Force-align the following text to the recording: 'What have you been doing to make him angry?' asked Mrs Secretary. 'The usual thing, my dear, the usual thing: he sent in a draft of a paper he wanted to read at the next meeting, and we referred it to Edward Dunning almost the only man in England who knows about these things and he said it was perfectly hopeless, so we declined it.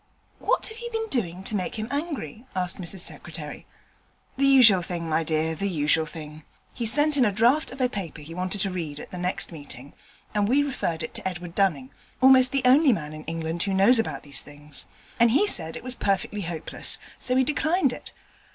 'What 0.39 0.65
have 0.65 0.79
you 0.79 0.89
been 0.91 1.09
doing 1.11 1.43
to 1.43 1.55
make 1.55 1.75
him 1.77 1.87
angry?' 1.91 2.47
asked 2.55 2.81
Mrs 2.81 3.01
Secretary. 3.01 3.67
'The 4.35 4.47
usual 4.47 4.81
thing, 4.81 5.07
my 5.07 5.23
dear, 5.23 5.53
the 5.53 5.69
usual 5.69 6.07
thing: 6.07 6.41
he 6.73 6.87
sent 6.87 7.17
in 7.17 7.23
a 7.23 7.31
draft 7.31 7.69
of 7.69 7.79
a 7.79 7.87
paper 7.87 8.21
he 8.21 8.33
wanted 8.33 8.61
to 8.61 8.71
read 8.71 8.99
at 8.99 9.11
the 9.11 9.19
next 9.19 9.51
meeting, 9.51 9.93
and 10.33 10.47
we 10.49 10.63
referred 10.63 11.03
it 11.03 11.13
to 11.13 11.27
Edward 11.27 11.53
Dunning 11.53 11.91
almost 12.19 12.51
the 12.51 12.63
only 12.65 12.91
man 12.91 13.13
in 13.13 13.23
England 13.25 13.61
who 13.61 13.75
knows 13.75 13.99
about 13.99 14.23
these 14.23 14.41
things 14.41 14.87
and 15.19 15.29
he 15.29 15.45
said 15.45 15.75
it 15.75 15.83
was 15.83 15.93
perfectly 15.93 16.41
hopeless, 16.41 16.97
so 17.19 17.35
we 17.35 17.43
declined 17.43 17.93
it. 17.93 18.11